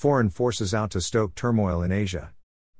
Foreign 0.00 0.30
forces 0.30 0.72
out 0.72 0.90
to 0.92 1.00
stoke 1.02 1.34
turmoil 1.34 1.82
in 1.82 1.92
Asia. 1.92 2.32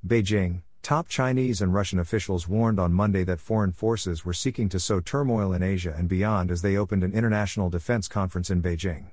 Beijing, 0.06 0.62
top 0.80 1.06
Chinese 1.06 1.60
and 1.60 1.74
Russian 1.74 1.98
officials 1.98 2.48
warned 2.48 2.80
on 2.80 2.94
Monday 2.94 3.24
that 3.24 3.40
foreign 3.40 3.72
forces 3.72 4.24
were 4.24 4.32
seeking 4.32 4.70
to 4.70 4.80
sow 4.80 5.00
turmoil 5.00 5.52
in 5.52 5.62
Asia 5.62 5.94
and 5.94 6.08
beyond 6.08 6.50
as 6.50 6.62
they 6.62 6.78
opened 6.78 7.04
an 7.04 7.12
international 7.12 7.68
defense 7.68 8.08
conference 8.08 8.48
in 8.48 8.62
Beijing. 8.62 9.10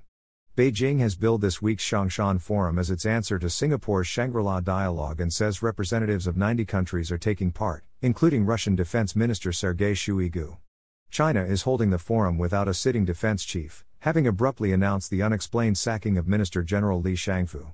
Beijing 0.55 0.99
has 0.99 1.17
billed 1.17 1.41
this 1.41 1.61
week's 1.61 1.83
Xiangshan 1.83 2.39
Forum 2.39 2.79
as 2.79 2.89
its 2.89 3.05
answer 3.05 3.37
to 3.39 3.49
Singapore's 3.49 4.07
Shangri 4.07 4.41
La 4.41 4.61
Dialogue 4.61 5.19
and 5.19 5.33
says 5.33 5.61
representatives 5.61 6.27
of 6.27 6.37
90 6.37 6.63
countries 6.63 7.11
are 7.11 7.17
taking 7.17 7.51
part, 7.51 7.83
including 8.01 8.45
Russian 8.45 8.77
Defense 8.77 9.17
Minister 9.17 9.51
Sergei 9.51 9.91
Shoigu. 9.91 10.55
China 11.09 11.43
is 11.43 11.63
holding 11.63 11.89
the 11.89 11.99
forum 11.99 12.37
without 12.37 12.69
a 12.69 12.73
sitting 12.73 13.03
defense 13.03 13.43
chief, 13.43 13.83
having 13.99 14.25
abruptly 14.25 14.71
announced 14.71 15.09
the 15.11 15.21
unexplained 15.21 15.77
sacking 15.77 16.17
of 16.17 16.25
Minister 16.25 16.63
General 16.63 17.01
Li 17.01 17.13
Shangfu. 17.13 17.73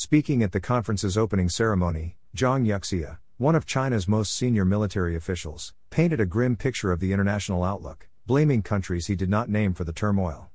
Speaking 0.00 0.44
at 0.44 0.52
the 0.52 0.60
conference's 0.60 1.18
opening 1.18 1.48
ceremony, 1.48 2.18
Zhang 2.36 2.64
Youxia, 2.64 3.18
one 3.36 3.56
of 3.56 3.66
China's 3.66 4.06
most 4.06 4.32
senior 4.32 4.64
military 4.64 5.16
officials, 5.16 5.74
painted 5.90 6.20
a 6.20 6.24
grim 6.24 6.54
picture 6.54 6.92
of 6.92 7.00
the 7.00 7.12
international 7.12 7.64
outlook, 7.64 8.06
blaming 8.24 8.62
countries 8.62 9.08
he 9.08 9.16
did 9.16 9.28
not 9.28 9.48
name 9.48 9.74
for 9.74 9.82
the 9.82 9.92
turmoil. 9.92 10.50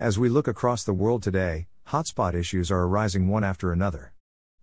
As 0.00 0.18
we 0.18 0.28
look 0.28 0.48
across 0.48 0.82
the 0.82 0.92
world 0.92 1.22
today, 1.22 1.68
hotspot 1.86 2.34
issues 2.34 2.72
are 2.72 2.82
arising 2.82 3.28
one 3.28 3.44
after 3.44 3.70
another. 3.70 4.14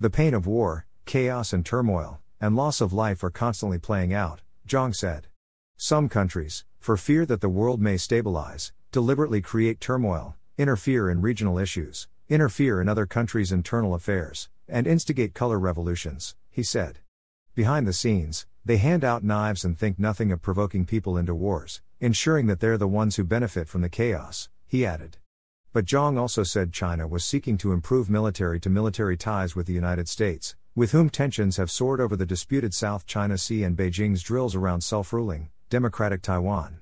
The 0.01 0.09
pain 0.09 0.33
of 0.33 0.45
war, 0.45 0.85
chaos 1.05 1.53
and 1.53 1.65
turmoil, 1.65 2.19
and 2.41 2.57
loss 2.57 2.81
of 2.81 2.91
life 2.91 3.23
are 3.23 3.29
constantly 3.29 3.79
playing 3.79 4.13
out, 4.13 4.41
Zhang 4.67 4.93
said. 4.93 5.27
Some 5.77 6.09
countries, 6.09 6.65
for 6.77 6.97
fear 6.97 7.25
that 7.25 7.39
the 7.39 7.47
world 7.47 7.79
may 7.79 7.95
stabilize, 7.95 8.73
deliberately 8.91 9.39
create 9.39 9.79
turmoil, 9.79 10.35
interfere 10.57 11.09
in 11.09 11.21
regional 11.21 11.57
issues, 11.57 12.09
interfere 12.29 12.81
in 12.81 12.89
other 12.89 13.05
countries' 13.05 13.51
internal 13.51 13.93
affairs, 13.93 14.49
and 14.67 14.87
instigate 14.87 15.33
color 15.33 15.59
revolutions, 15.59 16.35
he 16.49 16.63
said. 16.63 16.99
Behind 17.53 17.87
the 17.87 17.93
scenes, 17.93 18.45
they 18.65 18.77
hand 18.77 19.03
out 19.03 19.23
knives 19.23 19.63
and 19.63 19.77
think 19.77 19.99
nothing 19.99 20.31
of 20.31 20.41
provoking 20.41 20.85
people 20.85 21.17
into 21.17 21.35
wars, 21.35 21.81
ensuring 21.99 22.47
that 22.47 22.59
they're 22.59 22.77
the 22.77 22.87
ones 22.87 23.15
who 23.15 23.23
benefit 23.23 23.67
from 23.67 23.81
the 23.81 23.89
chaos, 23.89 24.49
he 24.65 24.85
added. 24.85 25.17
But 25.71 25.85
Zhang 25.85 26.17
also 26.17 26.43
said 26.43 26.73
China 26.73 27.07
was 27.07 27.23
seeking 27.23 27.57
to 27.57 27.73
improve 27.73 28.09
military 28.09 28.59
to 28.61 28.69
military 28.69 29.17
ties 29.17 29.55
with 29.55 29.67
the 29.67 29.73
United 29.73 30.07
States, 30.07 30.55
with 30.73 30.91
whom 30.91 31.09
tensions 31.09 31.57
have 31.57 31.69
soared 31.69 32.01
over 32.01 32.15
the 32.15 32.25
disputed 32.25 32.73
South 32.73 33.05
China 33.05 33.37
Sea 33.37 33.63
and 33.63 33.77
Beijing's 33.77 34.23
drills 34.23 34.55
around 34.55 34.81
self 34.81 35.13
ruling, 35.13 35.49
democratic 35.69 36.21
Taiwan. 36.21 36.79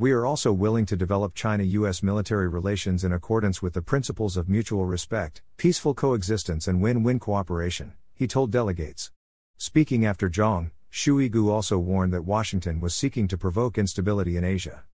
We 0.00 0.12
are 0.12 0.24
also 0.24 0.50
willing 0.50 0.86
to 0.86 0.96
develop 0.96 1.34
China 1.34 1.62
US 1.62 2.02
military 2.02 2.48
relations 2.48 3.04
in 3.04 3.12
accordance 3.12 3.60
with 3.60 3.74
the 3.74 3.82
principles 3.82 4.38
of 4.38 4.48
mutual 4.48 4.86
respect, 4.86 5.42
peaceful 5.58 5.92
coexistence, 5.92 6.66
and 6.66 6.80
win 6.80 7.02
win 7.02 7.18
cooperation, 7.18 7.92
he 8.14 8.26
told 8.26 8.50
delegates. 8.50 9.10
Speaking 9.58 10.06
after 10.06 10.30
Zhang, 10.30 10.70
Shoigu 10.90 11.50
also 11.50 11.76
warned 11.76 12.14
that 12.14 12.24
Washington 12.24 12.80
was 12.80 12.94
seeking 12.94 13.28
to 13.28 13.36
provoke 13.36 13.76
instability 13.76 14.38
in 14.38 14.42
Asia. 14.42 14.84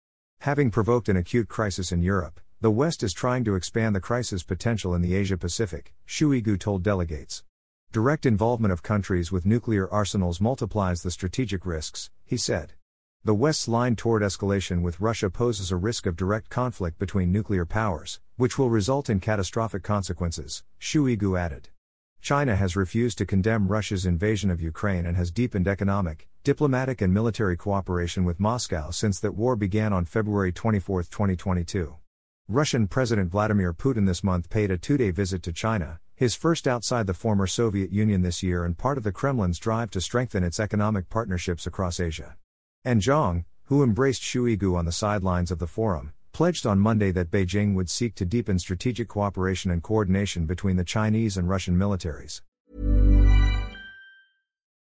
Having 0.40 0.72
provoked 0.72 1.08
an 1.08 1.16
acute 1.16 1.46
crisis 1.46 1.92
in 1.92 2.02
Europe, 2.02 2.40
the 2.60 2.72
West 2.72 3.04
is 3.04 3.12
trying 3.12 3.44
to 3.44 3.54
expand 3.54 3.94
the 3.94 4.00
crisis 4.00 4.42
potential 4.42 4.92
in 4.92 5.02
the 5.02 5.14
Asia 5.14 5.36
Pacific, 5.36 5.94
Shoigu 6.08 6.58
told 6.58 6.82
delegates. 6.82 7.44
Direct 7.92 8.26
involvement 8.26 8.72
of 8.72 8.82
countries 8.82 9.30
with 9.30 9.46
nuclear 9.46 9.88
arsenals 9.88 10.40
multiplies 10.40 11.04
the 11.04 11.12
strategic 11.12 11.64
risks, 11.64 12.10
he 12.24 12.36
said. 12.36 12.72
The 13.26 13.34
West's 13.34 13.66
line 13.66 13.96
toward 13.96 14.22
escalation 14.22 14.82
with 14.82 15.00
Russia 15.00 15.28
poses 15.28 15.72
a 15.72 15.76
risk 15.76 16.06
of 16.06 16.14
direct 16.14 16.48
conflict 16.48 16.96
between 16.96 17.32
nuclear 17.32 17.66
powers, 17.66 18.20
which 18.36 18.56
will 18.56 18.70
result 18.70 19.10
in 19.10 19.18
catastrophic 19.18 19.82
consequences, 19.82 20.62
Shoigu 20.80 21.36
added. 21.36 21.70
China 22.20 22.54
has 22.54 22.76
refused 22.76 23.18
to 23.18 23.26
condemn 23.26 23.66
Russia's 23.66 24.06
invasion 24.06 24.48
of 24.48 24.60
Ukraine 24.60 25.04
and 25.06 25.16
has 25.16 25.32
deepened 25.32 25.66
economic, 25.66 26.28
diplomatic, 26.44 27.00
and 27.00 27.12
military 27.12 27.56
cooperation 27.56 28.24
with 28.24 28.38
Moscow 28.38 28.92
since 28.92 29.18
that 29.18 29.34
war 29.34 29.56
began 29.56 29.92
on 29.92 30.04
February 30.04 30.52
24, 30.52 31.02
2022. 31.02 31.96
Russian 32.46 32.86
President 32.86 33.32
Vladimir 33.32 33.74
Putin 33.74 34.06
this 34.06 34.22
month 34.22 34.48
paid 34.50 34.70
a 34.70 34.78
two 34.78 34.96
day 34.96 35.10
visit 35.10 35.42
to 35.42 35.52
China, 35.52 35.98
his 36.14 36.36
first 36.36 36.68
outside 36.68 37.08
the 37.08 37.12
former 37.12 37.48
Soviet 37.48 37.90
Union 37.90 38.22
this 38.22 38.44
year 38.44 38.64
and 38.64 38.78
part 38.78 38.96
of 38.96 39.02
the 39.02 39.10
Kremlin's 39.10 39.58
drive 39.58 39.90
to 39.90 40.00
strengthen 40.00 40.44
its 40.44 40.60
economic 40.60 41.10
partnerships 41.10 41.66
across 41.66 41.98
Asia. 41.98 42.36
And 42.86 43.02
Zhang, 43.02 43.44
who 43.64 43.82
embraced 43.82 44.22
Shoigu 44.22 44.76
on 44.76 44.84
the 44.84 44.92
sidelines 44.92 45.50
of 45.50 45.58
the 45.58 45.66
forum, 45.66 46.12
pledged 46.32 46.64
on 46.64 46.78
Monday 46.78 47.10
that 47.10 47.32
Beijing 47.32 47.74
would 47.74 47.90
seek 47.90 48.14
to 48.14 48.24
deepen 48.24 48.60
strategic 48.60 49.08
cooperation 49.08 49.72
and 49.72 49.82
coordination 49.82 50.46
between 50.46 50.76
the 50.76 50.84
Chinese 50.84 51.36
and 51.36 51.48
Russian 51.48 51.76
militaries. 51.76 52.42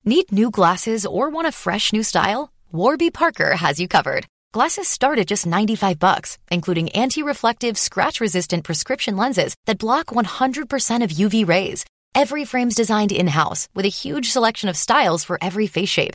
Need 0.05 0.31
new 0.31 0.49
glasses 0.53 1.05
or 1.05 1.29
want 1.29 1.49
a 1.49 1.53
fresh 1.53 1.93
new 1.93 2.05
style? 2.05 2.53
Warby 2.71 3.11
Parker 3.11 3.57
has 3.57 3.81
you 3.81 3.89
covered. 3.89 4.27
Glasses 4.53 4.87
start 4.87 5.19
at 5.19 5.27
just 5.27 5.45
95 5.45 5.99
bucks, 5.99 6.39
including 6.53 6.91
anti-reflective, 6.91 7.77
scratch-resistant 7.77 8.63
prescription 8.63 9.17
lenses 9.17 9.57
that 9.67 9.79
block 9.79 10.07
100% 10.07 11.03
of 11.03 11.11
UV 11.11 11.49
rays. 11.49 11.85
Every 12.15 12.45
frame's 12.45 12.77
designed 12.77 13.11
in-house 13.11 13.69
with 13.75 13.87
a 13.87 13.89
huge 13.89 14.31
selection 14.31 14.69
of 14.69 14.77
styles 14.77 15.25
for 15.25 15.37
every 15.43 15.67
face 15.67 15.89
shape. 15.89 16.15